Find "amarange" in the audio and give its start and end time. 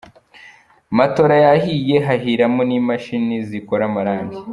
3.89-4.39